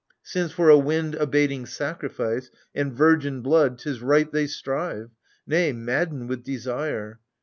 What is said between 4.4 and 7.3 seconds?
strive, Nay, madden with desire.